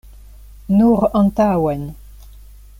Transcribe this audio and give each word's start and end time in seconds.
Nur 0.79 1.05
antaŭen. 1.21 1.87